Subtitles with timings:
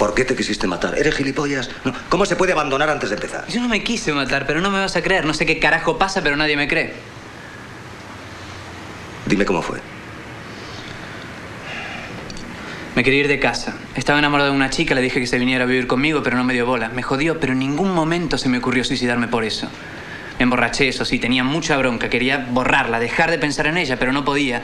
[0.00, 0.98] ¿Por qué te quisiste matar?
[0.98, 1.68] ¿Eres gilipollas?
[1.84, 1.92] No.
[2.08, 3.46] ¿Cómo se puede abandonar antes de empezar?
[3.48, 5.26] Yo no me quise matar, pero no me vas a creer.
[5.26, 6.94] No sé qué carajo pasa, pero nadie me cree.
[9.26, 9.78] Dime cómo fue.
[12.96, 13.76] Me quería ir de casa.
[13.94, 16.44] Estaba enamorado de una chica, le dije que se viniera a vivir conmigo, pero no
[16.44, 16.88] me dio bola.
[16.88, 19.68] Me jodió, pero en ningún momento se me ocurrió suicidarme por eso.
[20.38, 22.08] Me emborraché, eso sí, tenía mucha bronca.
[22.08, 24.62] Quería borrarla, dejar de pensar en ella, pero no podía.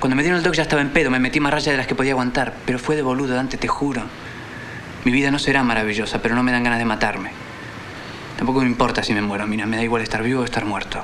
[0.00, 1.86] Cuando me dieron el toque ya estaba en pedo, me metí más rayas de las
[1.86, 2.52] que podía aguantar.
[2.66, 4.02] Pero fue de boludo, Dante, te juro.
[5.06, 7.30] Mi vida no será maravillosa, pero no me dan ganas de matarme.
[8.36, 10.98] Tampoco me importa si me muero, mira, me da igual estar vivo o estar muerto.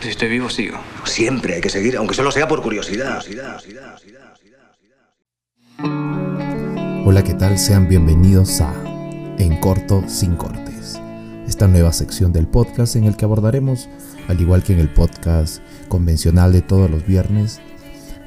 [0.00, 0.78] Si estoy vivo, sigo.
[1.04, 3.22] Siempre hay que seguir, aunque solo sea por curiosidad.
[7.04, 7.58] Hola, ¿qué tal?
[7.58, 8.72] Sean bienvenidos a
[9.36, 10.98] En Corto Sin Cortes,
[11.46, 13.90] esta nueva sección del podcast en el que abordaremos,
[14.26, 17.60] al igual que en el podcast convencional de todos los viernes,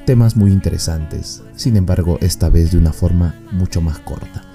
[0.06, 4.47] temas muy interesantes, sin embargo esta vez de una forma mucho más corta.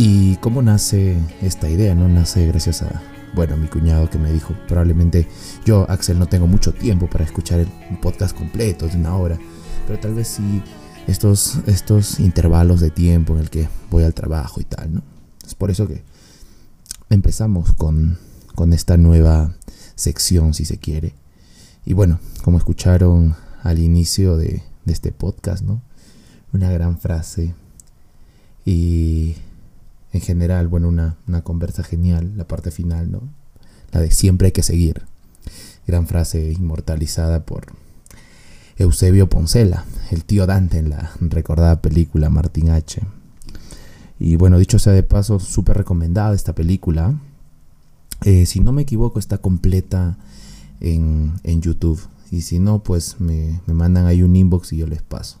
[0.00, 1.92] ¿Y cómo nace esta idea?
[1.92, 3.02] No nace gracias a,
[3.34, 5.26] bueno, mi cuñado que me dijo, probablemente
[5.64, 9.40] yo, Axel, no tengo mucho tiempo para escuchar un podcast completo de una hora,
[9.88, 10.62] pero tal vez sí
[11.08, 15.02] estos, estos intervalos de tiempo en el que voy al trabajo y tal, ¿no?
[15.44, 16.04] Es por eso que
[17.10, 18.18] empezamos con,
[18.54, 19.56] con esta nueva
[19.96, 21.16] sección, si se quiere.
[21.84, 25.82] Y bueno, como escucharon al inicio de, de este podcast, ¿no?
[26.52, 27.52] Una gran frase
[28.64, 29.34] y
[30.28, 33.22] general, bueno, una, una conversa genial, la parte final, ¿no?
[33.92, 35.04] La de siempre hay que seguir.
[35.86, 37.68] Gran frase inmortalizada por
[38.76, 43.00] Eusebio Poncela, el tío Dante en la recordada película Martin H.
[44.18, 47.18] Y bueno, dicho sea de paso, súper recomendada esta película.
[48.24, 50.18] Eh, si no me equivoco, está completa
[50.80, 52.02] en, en YouTube.
[52.30, 55.38] Y si no, pues me, me, mandan ahí un inbox y yo les paso.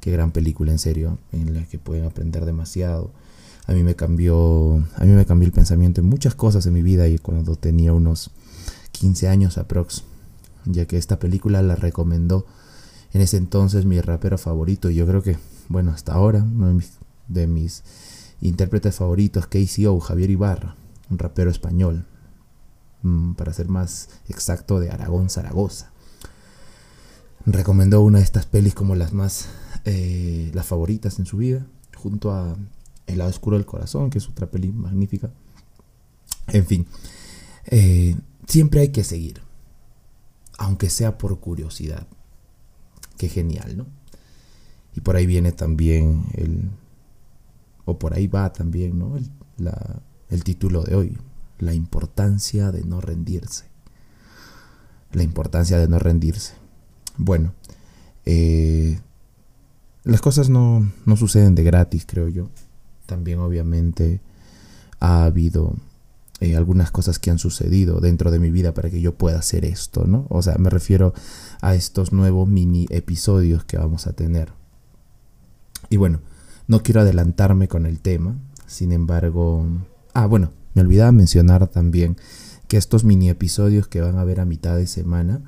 [0.00, 3.12] Qué gran película, en serio, en la que pueden aprender demasiado.
[3.66, 6.82] A mí me cambió, a mí me cambió el pensamiento en muchas cosas en mi
[6.82, 8.30] vida y cuando tenía unos
[8.92, 10.04] 15 años aprox,
[10.66, 12.46] ya que esta película la recomendó
[13.14, 14.90] en ese entonces mi rapero favorito.
[14.90, 15.38] Y yo creo que,
[15.68, 16.78] bueno, hasta ahora, uno
[17.28, 17.82] de mis,
[18.40, 20.76] intérpretes favoritos, KCO, Javier Ibarra,
[21.10, 22.04] un rapero español,
[23.02, 25.90] mm, para ser más exacto, de Aragón, Zaragoza.
[27.46, 29.48] Recomendó una de estas pelis como las más,
[29.84, 32.56] eh, las favoritas en su vida, junto a
[33.06, 35.30] El lado oscuro del corazón, que es otra peli magnífica.
[36.48, 36.86] En fin,
[37.66, 38.16] eh,
[38.46, 39.40] siempre hay que seguir,
[40.58, 42.06] aunque sea por curiosidad.
[43.18, 43.86] Qué genial, ¿no?
[44.94, 46.70] Y por ahí viene también el,
[47.84, 49.16] o por ahí va también, ¿no?
[49.16, 51.18] El, la, el título de hoy,
[51.58, 53.66] la importancia de no rendirse.
[55.12, 56.54] La importancia de no rendirse.
[57.16, 57.54] Bueno,
[58.24, 58.98] eh,
[60.02, 62.48] las cosas no, no suceden de gratis, creo yo.
[63.06, 64.20] También obviamente
[65.00, 65.76] ha habido
[66.40, 69.64] eh, algunas cosas que han sucedido dentro de mi vida para que yo pueda hacer
[69.64, 70.26] esto, ¿no?
[70.30, 71.14] O sea, me refiero
[71.60, 74.52] a estos nuevos mini episodios que vamos a tener.
[75.90, 76.20] Y bueno,
[76.66, 79.66] no quiero adelantarme con el tema, sin embargo...
[80.12, 82.16] Ah, bueno, me olvidaba mencionar también
[82.68, 85.42] que estos mini episodios que van a ver a mitad de semana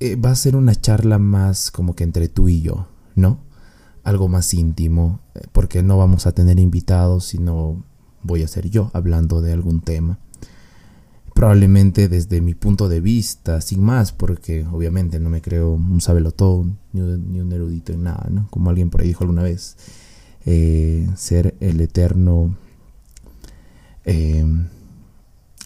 [0.00, 3.38] eh, va a ser una charla más como que entre tú y yo, ¿no?
[4.04, 7.82] Algo más íntimo, eh, porque no vamos a tener invitados, sino
[8.22, 10.18] voy a ser yo hablando de algún tema.
[11.34, 16.00] Probablemente desde mi punto de vista, sin más, porque obviamente no me creo un
[16.36, 18.46] todo ni, un erudito en nada, ¿no?
[18.50, 19.76] Como alguien por ahí dijo alguna vez,
[20.46, 22.54] eh, ser el eterno,
[24.04, 24.44] eh,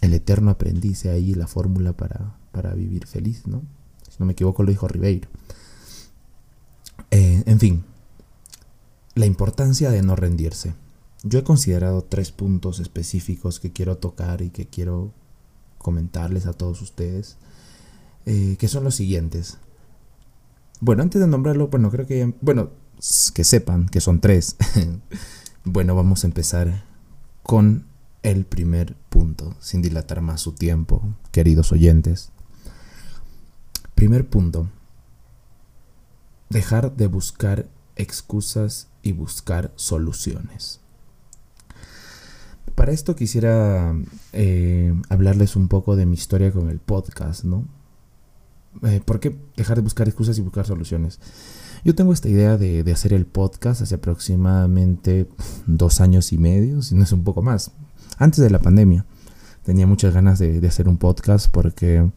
[0.01, 3.61] el eterno aprendiz, ahí la fórmula para, para vivir feliz, ¿no?
[4.09, 5.29] Si no me equivoco lo dijo Ribeiro.
[7.11, 7.83] En fin,
[9.19, 10.75] la importancia de no rendirse.
[11.23, 15.11] Yo he considerado tres puntos específicos que quiero tocar y que quiero
[15.77, 17.35] comentarles a todos ustedes,
[18.25, 19.57] eh, que son los siguientes.
[20.79, 22.69] Bueno, antes de nombrarlo, bueno, creo que, bueno,
[23.33, 24.55] que sepan que son tres.
[25.65, 26.85] bueno, vamos a empezar
[27.43, 27.87] con
[28.23, 32.31] el primer punto, sin dilatar más su tiempo, queridos oyentes.
[33.95, 34.69] Primer punto,
[36.49, 37.67] dejar de buscar
[37.97, 40.79] excusas y buscar soluciones.
[42.75, 43.93] Para esto quisiera
[44.31, 47.65] eh, hablarles un poco de mi historia con el podcast, ¿no?
[48.83, 51.19] Eh, ¿Por qué dejar de buscar excusas y buscar soluciones?
[51.83, 55.27] Yo tengo esta idea de, hacer el podcast hace aproximadamente
[55.65, 57.71] dos años y medio, si no es un poco más,
[58.17, 59.05] antes de la pandemia.
[59.63, 62.11] Tenía muchas ganas de, hacer un podcast porque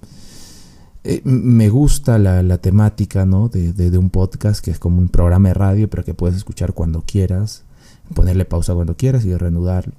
[1.04, 3.48] eh, me gusta la, temática ¿no?
[3.48, 7.02] de, un podcast que es como un programa de radio, pero que puedes escuchar cuando
[7.02, 7.64] quieras
[8.12, 9.94] ponerle pausa cuando quieras y reanudarlo.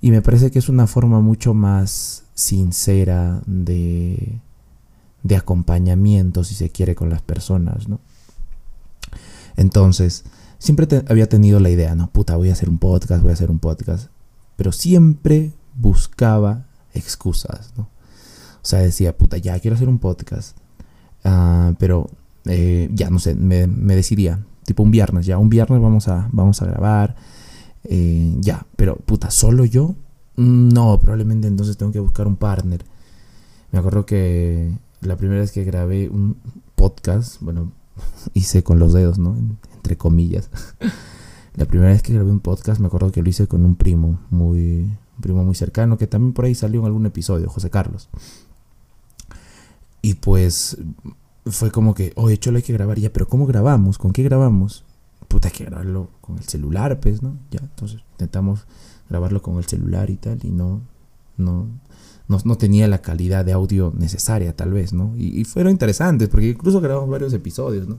[0.00, 4.40] Y me parece que es una forma mucho más sincera de,
[5.22, 8.00] de acompañamiento, si se quiere, con las personas, ¿no?
[9.56, 10.24] Entonces,
[10.58, 13.50] siempre había tenido la idea, no, puta, voy a hacer un podcast, voy a hacer
[13.50, 14.10] un podcast.
[14.56, 17.88] Pero siempre buscaba excusas, ¿no?
[18.62, 20.56] O sea, decía, puta, ya quiero hacer un podcast.
[21.24, 22.08] Ah, pero
[22.44, 24.44] eh, ya, no sé, me, decidía.
[24.64, 27.16] Tipo un viernes, ya, un viernes vamos a, vamos a grabar.
[27.84, 29.96] Eh, ya, pero puta, ¿solo yo?
[30.36, 32.84] No, probablemente entonces tengo que buscar un partner.
[33.72, 36.36] Me acuerdo que la primera vez que grabé un
[36.76, 37.72] podcast, bueno,
[38.34, 39.36] hice con los dedos, ¿no?
[39.74, 40.50] Entre comillas.
[41.54, 44.20] la primera vez que grabé un podcast me acuerdo que lo hice con un primo
[44.30, 48.08] muy, un primo muy cercano que también por ahí salió en algún episodio, José Carlos.
[50.02, 50.76] Y pues
[51.46, 53.98] fue como que, oye, Cholo, hay que grabar ya, pero ¿cómo grabamos?
[53.98, 54.84] ¿Con qué grabamos?
[55.28, 57.38] Puta, hay que grabarlo con el celular, pues, ¿no?
[57.50, 58.66] Ya, entonces intentamos
[59.08, 60.82] grabarlo con el celular y tal, y no,
[61.36, 61.68] no,
[62.28, 65.14] no, tenía la calidad de audio necesaria, tal vez, ¿no?
[65.16, 67.98] Y, fueron interesantes, porque incluso grabamos varios episodios, ¿no?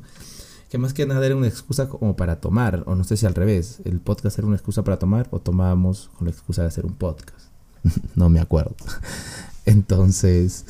[0.69, 3.35] Que más que nada era una excusa como para tomar, o no sé si al
[3.35, 6.85] revés, el podcast era una excusa para tomar, o tomábamos con la excusa de hacer
[6.85, 7.47] un podcast.
[8.15, 8.75] no me acuerdo.
[9.65, 10.65] Entonces,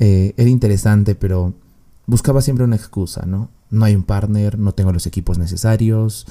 [0.00, 1.54] eh, era interesante, pero
[2.06, 3.50] buscaba siempre una excusa, ¿no?
[3.70, 6.26] No hay un partner, no tengo los equipos necesarios.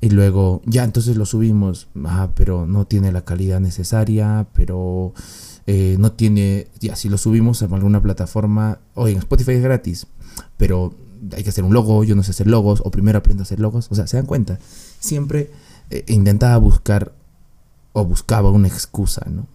[0.00, 1.88] Y luego, ya, entonces lo subimos.
[2.04, 5.12] Ah, pero no tiene la calidad necesaria, pero
[5.66, 6.68] eh, no tiene.
[6.80, 8.78] Ya, si lo subimos a alguna plataforma.
[8.94, 10.06] Oye, Spotify es gratis,
[10.56, 10.94] pero
[11.36, 12.04] hay que hacer un logo.
[12.04, 13.88] Yo no sé hacer logos, o primero aprendo a hacer logos.
[13.90, 14.58] O sea, se dan cuenta.
[15.00, 15.50] Siempre
[15.90, 17.12] eh, intentaba buscar
[17.92, 19.48] o buscaba una excusa, ¿no?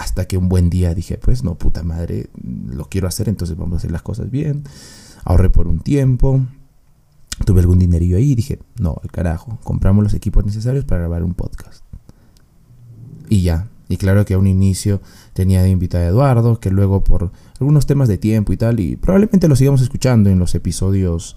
[0.00, 3.74] Hasta que un buen día dije, pues no, puta madre, lo quiero hacer, entonces vamos
[3.74, 4.64] a hacer las cosas bien.
[5.24, 6.40] Ahorré por un tiempo,
[7.44, 11.22] tuve algún dinerillo ahí y dije, no, al carajo, compramos los equipos necesarios para grabar
[11.22, 11.84] un podcast.
[13.28, 15.02] Y ya, y claro que a un inicio
[15.34, 17.30] tenía de invitar a Eduardo, que luego por
[17.60, 21.36] algunos temas de tiempo y tal, y probablemente lo sigamos escuchando en los episodios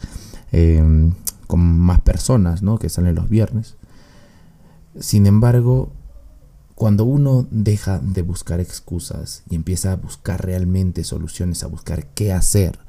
[0.53, 1.11] em,
[1.47, 2.79] con más personas, ¿no?
[2.79, 3.75] Que salen los viernes.
[4.97, 5.91] Sin embargo,
[6.75, 12.33] cuando uno deja de buscar excusas y empieza a buscar realmente soluciones, a buscar qué
[12.33, 12.79] hacer,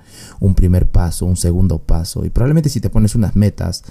[0.40, 3.84] un primer paso, un segundo paso, y probablemente si te pones unas metas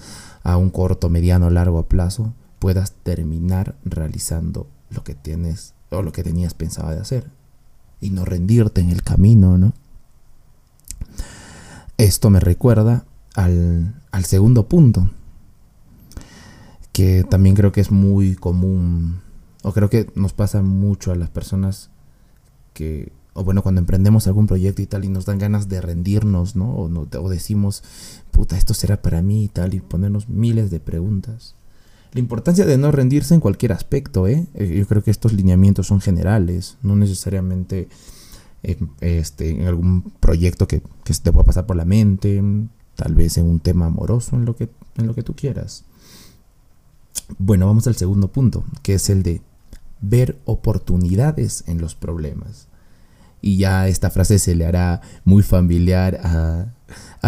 [0.43, 6.23] a un corto, mediano, largo plazo, puedas terminar realizando lo que tienes o lo que
[6.23, 7.29] tenías pensado de hacer
[7.99, 9.73] y no rendirte en el camino, ¿no?
[11.97, 13.05] Esto me recuerda
[13.35, 15.11] al, al segundo punto,
[16.91, 19.22] que también creo que es muy común
[19.63, 21.89] o creo que nos pasa mucho a las personas
[22.73, 26.55] que, o bueno, cuando emprendemos algún proyecto y tal y nos dan ganas de rendirnos,
[26.55, 26.69] ¿no?
[26.69, 27.83] O, o decimos,
[28.31, 31.55] puta, esto será para mí y tal, y ponernos miles de preguntas.
[32.11, 34.45] La importancia de no rendirse en cualquier aspecto, ¿eh?
[34.53, 37.87] eh yo creo que estos lineamientos son generales, no necesariamente
[39.01, 42.41] este, en algún proyecto que, que te pueda pasar por la mente,
[42.95, 45.85] tal vez en un tema amoroso, en lo que, en lo que tú quieras.
[47.37, 49.41] Bueno, vamos al segundo punto, que es el de
[50.03, 52.67] ver oportunidades en los problemas.
[53.41, 56.73] Y ya esta frase se le hará muy familiar a,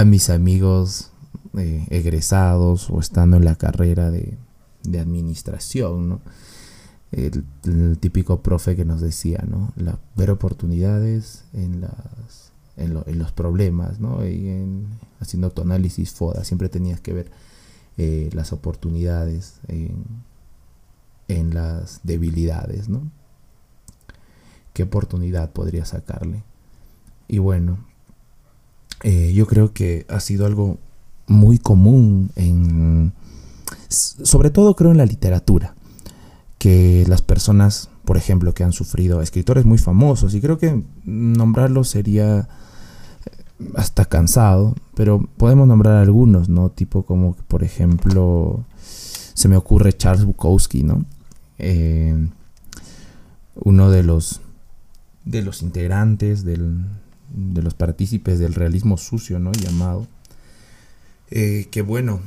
[0.06, 1.12] mis amigos
[1.58, 4.38] eh, egresados o estando en la carrera de,
[5.00, 6.22] administración, ¿no?
[7.12, 9.74] El, típico profe que nos decía, ¿no?
[10.16, 14.26] Ver oportunidades en, las, en, los problemas, ¿no?
[14.28, 14.88] Y en,
[15.20, 17.32] haciendo tu análisis FODA, siempre tenías que ver
[17.98, 20.04] eh, las oportunidades en,
[21.28, 23.10] en las debilidades, ¿no?
[24.74, 26.44] ¿Qué oportunidad podría sacarle?
[27.28, 27.80] Y bueno,
[29.04, 30.78] eh, yo creo que ha sido algo
[31.28, 33.14] muy común en,
[33.90, 35.76] sobre todo creo en la literatura,
[36.58, 41.90] que las personas, por ejemplo, que han sufrido, escritores muy famosos, y creo que nombrarlos
[41.90, 42.48] sería eh,
[43.76, 46.70] hasta cansado, pero podemos nombrar algunos, ¿no?
[46.70, 51.06] Tipo como, por ejemplo, se me ocurre Charles Bukowski, ¿no?
[51.58, 52.30] Eh,
[53.56, 54.42] uno de los,
[55.24, 56.86] de los integrantes del,
[57.30, 59.52] de los partícipes del realismo sucio, ¿no?
[59.52, 60.08] Llamado.
[61.32, 62.22] Eh, que bueno,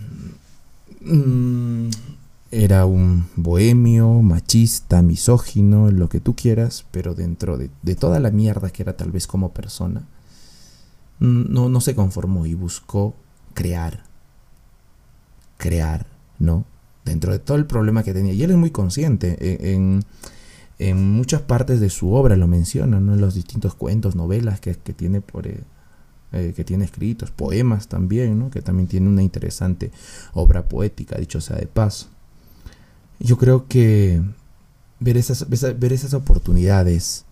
[1.03, 1.89] mm,
[2.51, 8.31] era un bohemio, machista, misógino, lo que tú quieras, pero dentro de, de, toda la
[8.31, 10.07] mierda que era tal vez como persona,
[11.21, 13.15] mm, no, no se conformó y buscó
[13.55, 14.05] crear,
[15.59, 16.07] crear,
[16.39, 16.65] ¿no?
[17.09, 18.33] Dentro de todo el problema que tenía.
[18.33, 19.37] Y él es muy consciente.
[19.41, 20.05] E, en,
[20.95, 23.15] muchas partes de su obra lo menciona, ¿no?
[23.15, 25.47] en los distintos cuentos, novelas que, tiene por...
[25.47, 25.61] Eh,
[26.31, 28.51] eh, que tiene escritos, poemas también, ¿no?
[28.51, 29.91] que también tiene una interesante
[30.35, 32.09] obra poética, dicho sea de paso.
[33.19, 34.21] yo creo que
[35.01, 37.25] ver esas, ver esas oportunidades.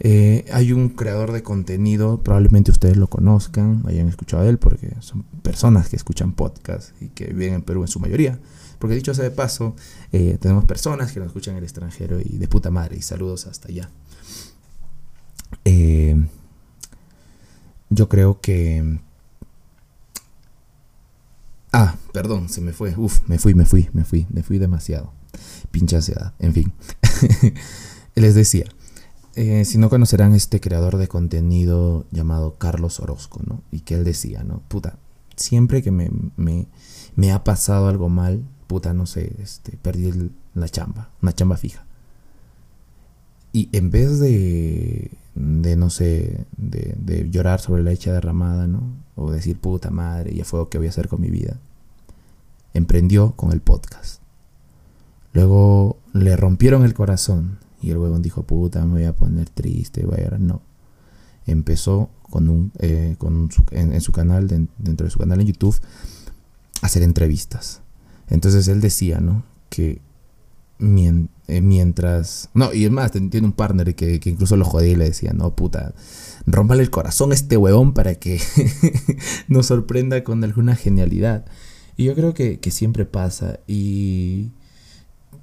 [0.00, 4.96] Eh, hay un creador de contenido, probablemente ustedes lo conozcan, hayan escuchado de él, porque
[4.98, 8.40] son personas que escuchan podcast y que viven en Perú en su mayoría.
[8.82, 9.76] Porque dicho sea de paso,
[10.10, 13.46] eh, tenemos personas que nos escuchan en el extranjero y de puta madre, y saludos
[13.46, 13.88] hasta allá.
[15.64, 16.20] Eh,
[17.90, 18.98] yo creo que...
[21.72, 22.92] Ah, perdón, se me fue.
[22.96, 25.12] Uf, me fui, me fui, me fui, me fui demasiado.
[25.70, 26.00] Pincha
[26.40, 26.72] en fin.
[28.16, 28.64] Les decía,
[29.36, 33.62] eh, si no conocerán este creador de contenido llamado Carlos Orozco, ¿no?
[33.70, 34.60] Y que él decía, ¿no?
[34.66, 34.98] Puta,
[35.36, 41.10] siempre que me, me, ha pasado algo mal, puta, no sé, este, perdí la chamba,
[41.20, 41.84] una chamba fija.
[43.52, 48.80] Y en vez de, no sé, de, llorar sobre la leche derramada, ¿no?
[49.14, 51.58] O decir, puta madre, ya fue lo que voy a hacer con mi vida,
[52.72, 54.22] emprendió con el podcast.
[55.34, 60.06] Luego le rompieron el corazón y el huevón dijo, puta, me voy a poner triste,
[60.06, 60.38] voy a.
[60.38, 60.62] No.
[61.46, 65.78] Empezó con un, eh, con su, en, su canal, dentro de su canal en YouTube,
[66.80, 67.82] a hacer entrevistas.
[68.28, 69.44] Entonces él decía, ¿no?
[69.68, 70.00] Que
[70.78, 72.50] eh, mientras...
[72.54, 75.54] No, y es más, tiene un partner que, incluso lo jodía y le decía, no,
[75.54, 75.94] puta,
[76.46, 78.40] rompale el corazón a este huevón para que
[79.48, 81.44] nos sorprenda con alguna genialidad.
[81.96, 83.60] Y yo creo que, que siempre pasa.
[83.66, 84.50] Y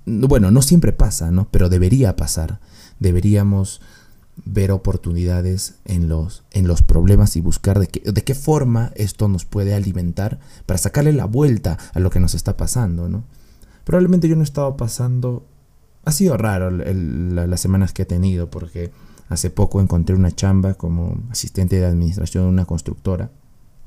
[0.06, 1.48] bueno, no siempre pasa, ¿no?
[1.52, 2.60] Pero debería pasar.
[3.00, 3.82] Deberíamos
[4.46, 9.28] ver oportunidades en los, en los problemas y buscar de qué, de qué forma esto
[9.28, 13.24] nos puede alimentar para sacarle la vuelta a lo que nos está pasando, ¿no?
[13.84, 15.46] Probablemente yo no he estado pasando...
[16.06, 18.92] Ha sido raro las semanas que he tenido porque
[19.30, 23.32] hace poco encontré una chamba como asistente de administración de una constructora.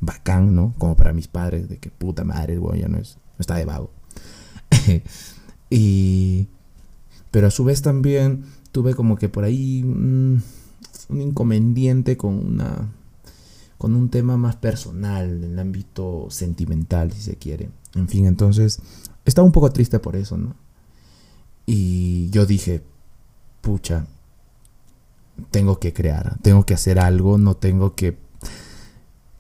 [0.01, 0.75] Bacán, ¿no?
[0.79, 3.65] Como para mis padres, de que puta madre, el ya no, es, no está de
[3.65, 3.91] vago.
[5.75, 6.49] Y,
[7.31, 10.43] pero a su vez también tuve como que por ahí un,
[11.11, 12.91] inconveniente con una
[13.79, 17.69] con un tema más personal, en el ámbito sentimental, si se quiere.
[17.97, 18.81] En fin, entonces
[19.25, 20.55] estaba un poco triste por eso, ¿no?
[21.67, 22.81] Y yo dije,
[23.61, 24.07] pucha,
[25.51, 28.17] tengo que crear, tengo que hacer algo, no tengo que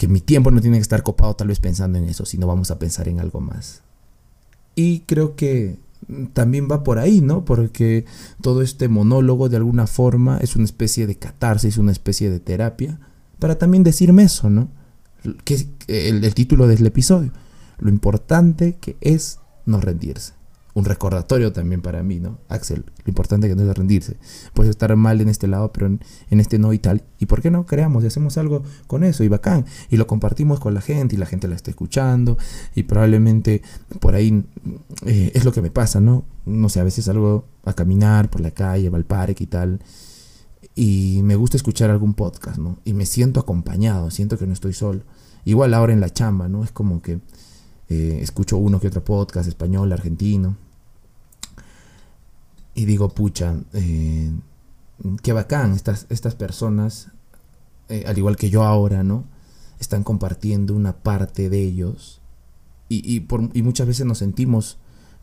[0.03, 2.73] que mi tiempo no tiene que estar copado tal vez pensando en eso, sino vamos
[2.73, 3.83] a pensar en algo más.
[4.75, 5.79] Y creo que
[6.32, 7.44] también va por ahí, ¿no?
[7.44, 8.04] Porque
[8.40, 13.00] todo este monólogo de alguna forma es una especie de catarsis, una especie de terapia,
[13.38, 14.68] para también decirme eso, ¿no?
[15.44, 17.32] Que es el, el título del episodio,
[17.78, 20.42] lo importante que es no rendirse
[20.75, 22.38] un recordatorio también para mí, ¿no?
[22.49, 24.17] Axel, lo importante que no es rendirse.
[24.55, 26.00] Puedes estar mal en este lado, pero en,
[26.41, 27.02] este no y tal.
[27.19, 29.23] ¿Y por qué no creamos y hacemos algo con eso?
[29.23, 29.67] Y bacán.
[29.91, 32.38] Y lo compartimos con la gente y la gente la está escuchando.
[32.75, 33.62] Y probablemente
[34.00, 34.45] por ahí
[35.05, 36.25] eh, es lo que me pasa, ¿no?
[36.47, 39.81] No sé, a veces salgo a caminar por la calle, va al parque y tal.
[40.75, 42.79] Y me gusta escuchar algún podcast, ¿no?
[42.85, 45.02] Y me siento acompañado, siento que no estoy solo.
[45.45, 46.64] Igual ahora en la chamba, ¿no?
[46.64, 47.21] Es como que
[47.89, 50.57] eh, escucho uno que otro podcast español, argentino.
[52.75, 54.33] Y digo, pucha, eh,
[55.23, 57.09] qué bacán, estas, estas personas,
[57.89, 59.25] eh, al igual que yo ahora, ¿no?
[59.79, 62.21] Están compartiendo una parte de ellos.
[62.95, 64.77] Y, por, y muchas veces nos sentimos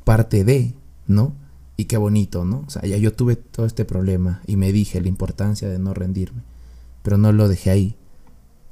[0.04, 0.74] parte de,
[1.06, 1.36] ¿no?
[1.78, 2.64] Y qué bonito, ¿no?
[2.66, 5.94] O sea, ya yo tuve todo este problema y me dije la importancia de no
[5.94, 6.42] rendirme.
[7.04, 7.96] Pero no lo dejé ahí.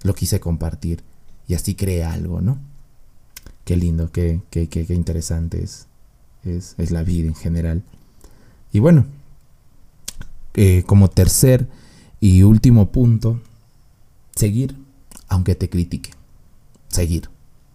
[0.01, 1.03] Lo quise compartir.
[1.47, 2.59] Y así creé algo, ¿no?
[3.67, 5.87] Qué lindo, qué, qué, qué, interesante es,
[6.45, 7.83] es, la vida en general.
[8.71, 9.05] Y bueno,
[10.53, 11.67] eh, como tercer
[12.21, 13.41] y último punto,
[14.33, 14.77] seguir
[15.27, 16.11] aunque te critique.
[16.87, 17.29] Seguir.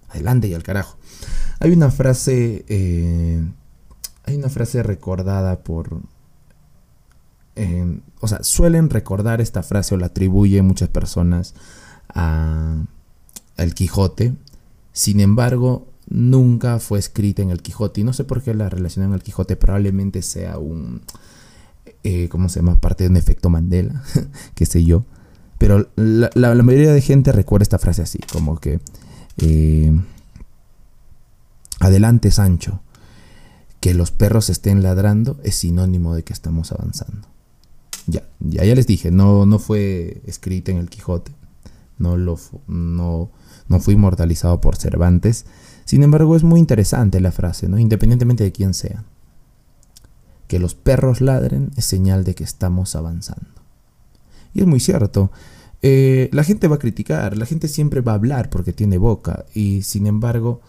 [0.08, 0.96] Adelante y al carajo.
[1.60, 3.46] Hay una frase, eh,
[4.24, 6.00] hay una frase recordada por,
[7.54, 11.54] eh, o sea, suelen recordar esta frase o la atribuyen muchas personas
[12.08, 12.82] a,
[13.58, 14.34] al Quijote
[14.92, 18.00] sin embargo, nunca fue escrita en el Quijote.
[18.00, 19.56] Y no sé por qué la relacionan en el Quijote.
[19.56, 21.02] Probablemente sea un.
[22.04, 22.80] Eh, ¿Cómo se llama?
[22.80, 24.02] Parte de un efecto Mandela.
[24.54, 25.04] qué sé yo.
[25.58, 26.30] Pero la,
[26.62, 28.80] mayoría de gente recuerda esta frase así: como que.
[29.38, 29.98] Eh,
[31.80, 32.80] adelante, Sancho.
[33.80, 37.26] Que los perros estén ladrando es sinónimo de que estamos avanzando.
[38.06, 41.32] Ya, ya, ya les dije, no, no fue escrita en el Quijote.
[41.98, 43.30] No lo no
[43.68, 45.46] no fue inmortalizado por Cervantes.
[45.84, 47.78] Sin embargo, es muy interesante la frase, ¿no?
[47.78, 49.04] independientemente de quién sea.
[50.48, 53.48] Que los perros ladren es señal de que estamos avanzando.
[54.54, 55.30] Y es muy cierto.
[55.82, 59.46] Eh, la gente va a criticar, la gente siempre va a hablar porque tiene boca
[59.52, 60.60] y sin embargo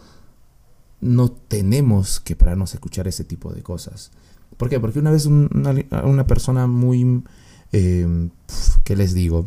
[1.02, 4.12] no tenemos que pararnos a escuchar ese tipo de cosas.
[4.58, 4.80] ¿Por qué?
[4.80, 7.24] Porque una vez una, persona muy,
[7.72, 8.30] eh,
[8.84, 9.46] ¿qué les digo?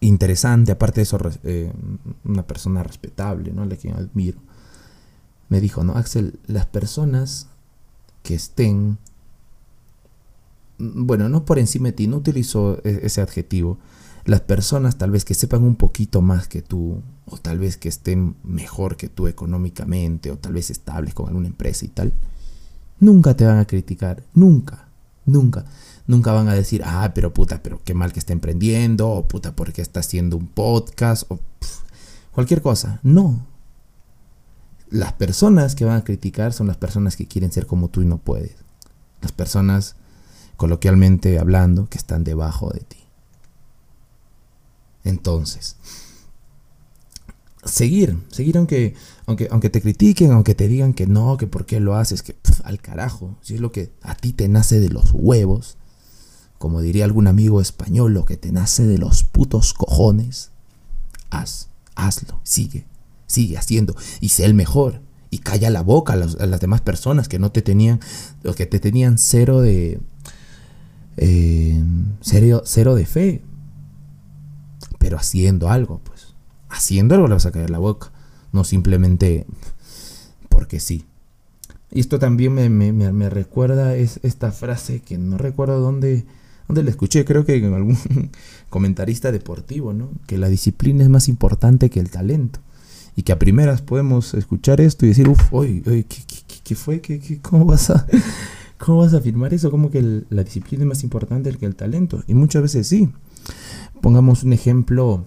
[0.00, 1.72] Interesante, aparte de eso, eh,
[2.24, 3.64] una persona respetable, ¿no?
[3.64, 4.38] La que admiro.
[5.48, 5.94] Me dijo, ¿no?
[5.94, 7.48] Axel, las personas
[8.22, 8.98] que estén,
[10.78, 13.78] bueno, no por encima de ti, no utilizó e-, ese adjetivo,
[14.24, 17.88] las personas tal vez que sepan un poquito más que tú, o tal vez que
[17.88, 22.12] estén mejor que tú económicamente, o tal vez estables con alguna empresa y tal,
[23.00, 24.88] nunca te van a criticar, nunca,
[25.24, 25.64] nunca.
[26.08, 29.54] Nunca van a decir, ah, pero puta, pero qué mal que está emprendiendo, o puta,
[29.54, 31.38] porque está haciendo un podcast, o
[32.32, 32.98] cualquier cosa.
[33.02, 33.46] No.
[34.88, 38.06] Las personas que van a criticar son las personas que quieren ser como tú y
[38.06, 38.56] no puedes.
[39.20, 39.96] Las personas,
[40.56, 42.96] coloquialmente hablando, que están debajo de ti.
[45.04, 45.76] Entonces,
[47.64, 48.94] seguir, seguir aunque,
[49.26, 52.34] aunque, aunque te critiquen, aunque te digan que no, que por qué lo haces, que
[52.64, 55.76] al carajo, si es lo que a ti te nace de los huevos,
[56.58, 60.50] como diría algún amigo español, lo que te nace de los putos cojones,
[61.30, 62.84] haz, hazlo, sigue,
[63.26, 65.00] sigue haciendo y sé el mejor.
[65.30, 68.00] Y calla la boca a, las demás personas que no te tenían,
[68.56, 70.00] que te tenían cero de,
[71.18, 71.84] eh,
[72.22, 73.42] cero, cero de fe
[74.98, 76.34] pero haciendo algo, pues.
[76.68, 78.12] Haciendo algo le vas a caer la boca,
[78.52, 79.46] no simplemente
[80.48, 81.06] porque sí.
[81.90, 86.26] Y esto también me, recuerda es esta frase que no recuerdo dónde,
[86.68, 87.98] dónde la escuché, creo que en algún
[88.70, 90.10] comentarista deportivo, ¿no?
[90.26, 92.60] Que la disciplina es más importante que el talento.
[93.16, 95.82] Y que a primeras podemos escuchar esto y decir, uff, oye,
[96.62, 97.00] ¿qué, fue?
[97.00, 98.06] ¿Qué, cómo, vas a,
[98.78, 99.72] ¿Cómo vas a afirmar eso?
[99.72, 102.22] ¿Cómo que la disciplina es más importante que el talento?
[102.28, 103.08] Y muchas veces sí.
[104.00, 105.26] Pongamos un ejemplo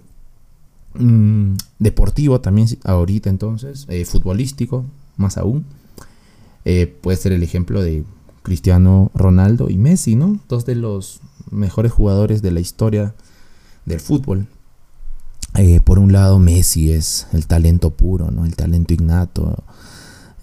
[0.94, 4.86] mm, deportivo también ahorita entonces, eh, futbolístico
[5.18, 5.66] más aún.
[6.64, 8.06] Eh, puede ser el ejemplo de
[8.44, 10.40] Cristiano Ronaldo y Messi, ¿no?
[10.48, 11.20] Dos de los
[11.52, 13.14] mejores jugadores de la historia
[13.86, 14.48] del fútbol.
[15.56, 18.46] Eh, por un lado, Messi es el talento puro, ¿no?
[18.46, 19.64] El talento innato.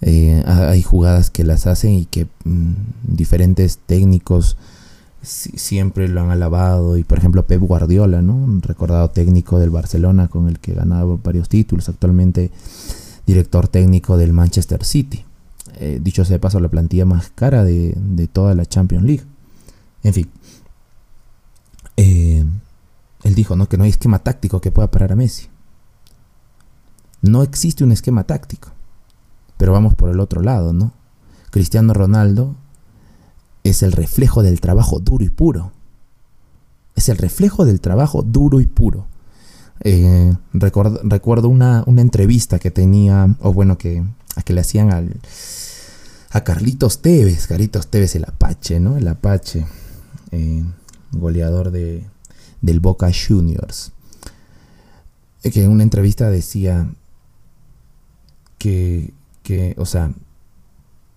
[0.01, 4.55] hay jugadas que las hacen y que mm, diferentes técnicos
[5.21, 8.35] siempre lo han alabado y por ejemplo Pep Guardiola, ¿no?
[8.35, 12.51] un recordado técnico del Barcelona con el que ganaba varios títulos, actualmente
[13.25, 15.23] director técnico del Manchester City.
[15.75, 17.95] Eh, dicho sea de paso, la plantilla más cara de,
[18.31, 19.23] toda la Champions League.
[20.03, 20.27] En fin,
[22.01, 22.45] eh,
[23.23, 23.67] él dijo ¿no?
[23.67, 25.49] que no hay esquema táctico que pueda parar a Messi.
[27.21, 28.69] No existe un esquema táctico,
[29.57, 30.93] pero vamos por el otro lado, ¿no?
[31.51, 32.55] Cristiano Ronaldo
[33.65, 35.73] es el reflejo del trabajo duro y puro.
[36.95, 39.07] Es el reflejo del trabajo duro y puro.
[39.81, 44.05] Eh, recuerdo, una, entrevista que tenía, o bueno, que,
[44.37, 45.19] a que le hacían al,
[46.31, 48.95] a Carlitos Tevez, Carlitos Tevez el Apache, ¿no?
[48.95, 49.65] El Apache,
[50.31, 50.63] eh,
[51.11, 52.05] goleador de,
[52.61, 53.91] del Boca Juniors.
[55.43, 56.93] Eh, que en una entrevista decía
[58.57, 60.13] que, que, o sea,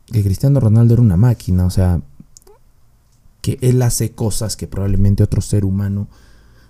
[0.06, 2.00] que Cristiano Ronaldo era una máquina, o sea,
[3.40, 6.08] que él hace cosas que probablemente otro ser humano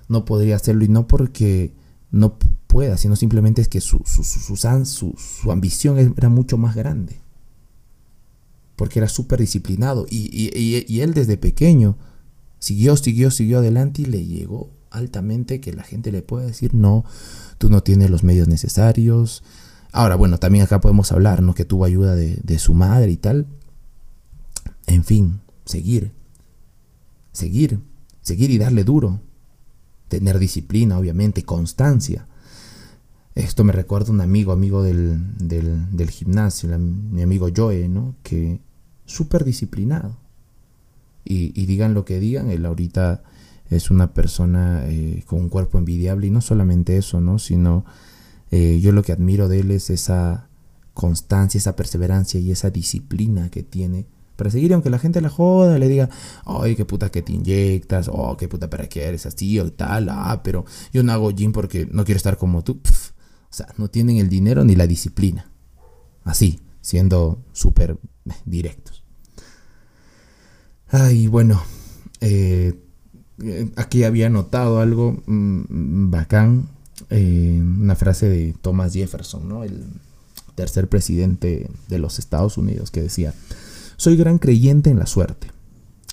[0.08, 1.72] no podría hacerlo y no porque
[2.10, 7.20] no pueda, sino simplemente es que su, su, ambición era mucho más grande.
[8.76, 11.96] Porque era súper disciplinado y, él desde pequeño
[12.62, 17.04] siguió, siguió, siguió adelante y le llegó altamente que la gente le pueda decir no,
[17.58, 19.42] tú no tienes los medios necesarios.
[19.90, 21.54] Ahora, bueno, también acá podemos hablar, ¿no?
[21.54, 23.46] Que tuvo ayuda de, su madre y tal.
[24.86, 26.12] En fin, seguir
[27.32, 27.80] seguir,
[28.20, 29.20] seguir y darle duro.
[30.08, 32.28] Tener disciplina, obviamente, constancia.
[33.34, 38.14] Esto me recuerda un amigo, amigo del, del, gimnasio, mi amigo Joe, ¿no?
[38.22, 38.60] Que
[39.06, 40.18] súper disciplinado.
[41.24, 43.22] Y, digan lo que digan, él ahorita
[43.70, 47.38] es una persona eh, con un cuerpo envidiable y no solamente eso, ¿no?
[47.38, 47.84] Sino
[48.50, 50.48] eh, yo lo que admiro de él es esa
[50.94, 54.06] constancia, esa perseverancia y esa disciplina que tiene
[54.36, 56.08] para seguir, aunque la gente la joda, le diga,
[56.44, 60.08] ay, qué puta que te inyectas, oh, qué puta para qué eres así o tal,
[60.08, 62.80] ah, pero yo no hago gym porque no quiero estar como tú.
[62.82, 65.50] o sea, no tienen el dinero ni la disciplina.
[66.24, 67.98] Así, siendo súper
[68.44, 69.01] directos.
[70.94, 71.62] Ay, bueno,
[72.20, 72.78] eh,
[73.76, 76.68] aquí había notado algo mm, bacán,
[77.08, 79.64] eh, una frase de Thomas Jefferson, ¿no?
[79.64, 79.84] el
[80.54, 83.32] tercer presidente de los Estados Unidos, que decía,
[83.96, 85.46] soy gran creyente en la suerte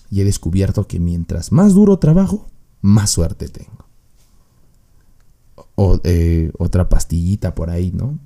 [0.10, 2.50] y he descubierto que mientras más duro trabajo,
[2.82, 3.86] más suerte tengo.
[5.76, 8.18] O, eh, otra pastillita por ahí, ¿no?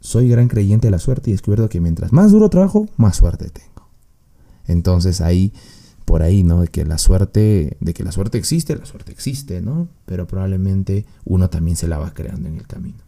[0.00, 3.16] soy gran creyente de la suerte y he descubierto que mientras más duro trabajo, más
[3.16, 3.71] suerte tengo.
[4.66, 5.52] Entonces ahí,
[6.04, 6.62] por ahí, ¿no?
[6.62, 9.88] De que la suerte, de que la suerte existe, la suerte existe, ¿no?
[10.06, 12.98] Pero probablemente uno también se la va creando en el camino.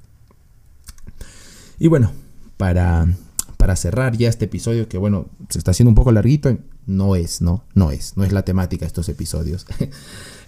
[1.78, 2.12] Y bueno,
[2.56, 3.06] para,
[3.56, 7.40] para cerrar ya este episodio, que bueno, se está haciendo un poco larguito, no es,
[7.40, 7.64] ¿no?
[7.74, 9.66] No es, no es la temática de estos episodios.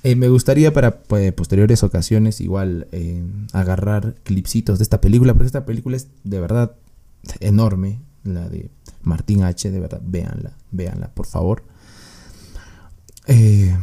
[0.02, 5.46] Eh, me gustaría para pues, posteriores ocasiones igual eh, agarrar clipsitos de esta película, porque
[5.46, 6.76] esta película es de verdad
[7.40, 8.70] enorme, la de
[9.06, 11.62] Martín H, de verdad, véanla, véanla, por favor.
[13.28, 13.74] Eh,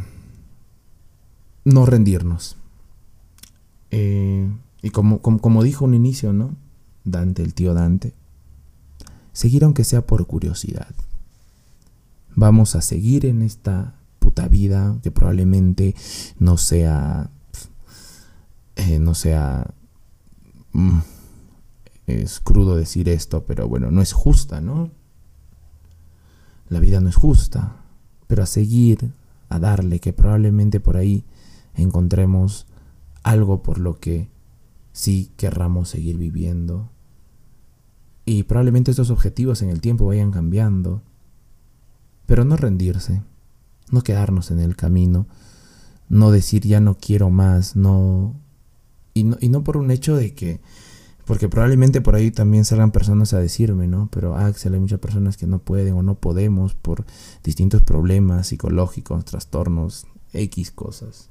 [1.64, 2.56] no rendirnos.
[3.90, 6.54] y como, como, como dijo un inicio, ¿no?
[7.04, 8.12] Dante, el tío Dante,
[9.32, 10.94] seguir aunque sea por curiosidad.
[12.34, 15.94] Vamos a seguir en esta puta vida que probablemente
[16.38, 17.30] no sea,
[18.76, 19.72] eh, no sea,
[20.72, 20.98] mm,
[22.08, 24.90] es crudo decir esto, pero bueno, no es justa, ¿no?
[26.68, 27.76] La vida no es justa,
[28.26, 29.12] pero a seguir,
[29.48, 31.24] a darle, que probablemente por ahí
[31.74, 32.66] encontremos
[33.22, 34.28] algo por lo que
[34.92, 36.90] sí querramos seguir viviendo.
[38.24, 41.02] Y probablemente estos objetivos en el tiempo vayan cambiando,
[42.26, 43.22] pero no rendirse
[43.90, 45.26] no quedarnos en el camino,
[46.08, 48.34] no decir ya no quiero más, no
[49.14, 50.60] y, no y no por un hecho de que
[51.24, 54.08] porque probablemente por ahí también salgan personas a decirme, ¿no?
[54.10, 57.04] Pero Axel, hay muchas personas que no pueden o no podemos por
[57.42, 61.30] distintos problemas psicológicos, trastornos, X cosas.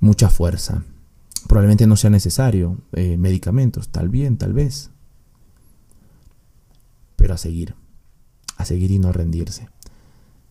[0.00, 0.84] Mucha fuerza.
[1.48, 4.90] Probablemente no sea necesario eh, medicamentos, tal bien, tal vez.
[7.16, 7.74] Pero a seguir.
[8.56, 9.68] A seguir y no rendirse.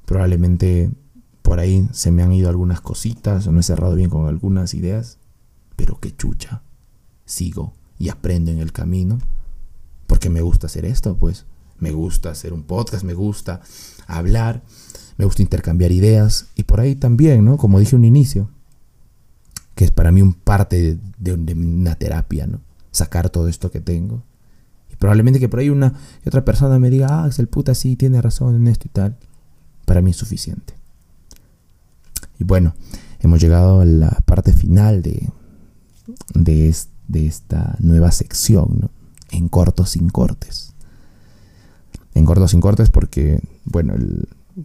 [0.06, 0.92] Probablemente
[1.42, 4.74] por ahí se me han ido algunas cositas o no he cerrado bien con algunas
[4.74, 5.20] ideas,
[5.78, 6.64] pero qué chucha.
[7.28, 9.20] Sigo y aprendo en el camino
[10.08, 11.46] porque me gusta hacer esto, pues.
[11.78, 13.62] Me gusta hacer un podcast, me gusta
[14.08, 14.64] hablar,
[15.18, 17.58] me gusta intercambiar ideas y por ahí también, ¿no?
[17.58, 18.50] Como dije un inicio,
[19.76, 22.62] que es para mí un parte de, una terapia, ¿no?
[22.90, 24.24] Sacar todo esto que tengo.
[24.92, 25.94] Y probablemente que por ahí una
[26.26, 29.18] otra persona me diga, ah, el puta sí tiene razón en esto y tal
[29.88, 30.74] para mí es suficiente.
[32.40, 32.76] Y bueno,
[33.22, 35.30] hemos llegado a la parte final de,
[36.36, 36.76] de,
[37.14, 38.90] esta nueva sección, ¿no?
[39.32, 40.74] en cortos sin cortes.
[42.14, 43.94] En cortos sin cortes porque, bueno,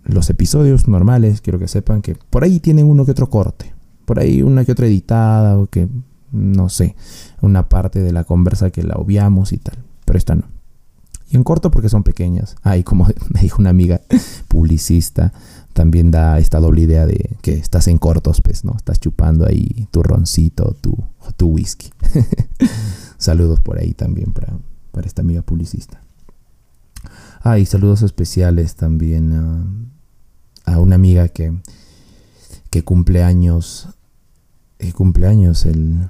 [0.05, 3.75] los episodios normales, quiero que sepan que por ahí tienen uno que otro corte,
[4.05, 5.89] por ahí una que otra editada o que,
[6.31, 6.97] no sé,
[7.41, 10.45] una parte de la conversa que la obviamos y tal, pero esta no.
[11.29, 12.57] Y en corto porque son pequeñas.
[12.63, 14.01] Ah, como me dijo una amiga
[14.49, 15.33] publicista,
[15.73, 18.75] también da esta doble idea de que estás en cortos, pues, ¿no?
[18.77, 20.97] Estás chupando ahí tu roncito, tu,
[21.37, 21.91] tu whisky.
[23.19, 24.59] saludos por ahí también para,
[24.91, 26.03] para esta amiga publicista.
[27.43, 31.53] Ah, y saludos especiales también a, a una amiga que,
[32.71, 33.89] que cumple años,
[34.79, 36.09] eh, cumple años el,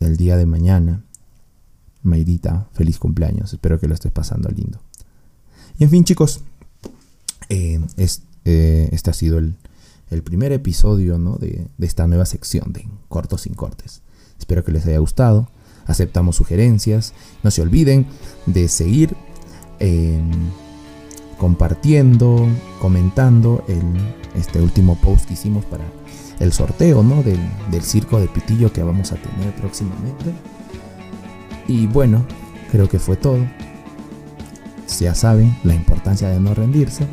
[0.00, 1.04] el día de mañana.
[2.02, 3.52] Maidita, feliz cumpleaños.
[3.52, 4.80] Espero que lo estés pasando lindo.
[5.78, 6.42] Y en fin, chicos,
[7.48, 7.80] eh,
[8.44, 9.56] eh, este ha sido el,
[10.24, 14.02] primer episodio de, esta nueva sección de Cortos sin Cortes.
[14.38, 15.48] Espero que les haya gustado.
[15.86, 17.14] Aceptamos sugerencias.
[17.42, 18.06] No se olviden
[18.46, 19.16] de seguir
[19.78, 20.30] em,
[21.38, 22.46] compartiendo,
[22.80, 23.82] comentando el,
[24.38, 25.84] este último post que hicimos para
[26.40, 30.32] el sorteo del, del circo de pitillo que vamos a tener próximamente.
[31.68, 32.26] Y bueno,
[32.70, 33.38] creo que fue todo.
[34.98, 37.06] Ya saben la importancia de no rendirse.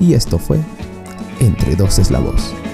[0.00, 0.58] Y esto fue
[1.40, 2.65] Entre dos es la voz.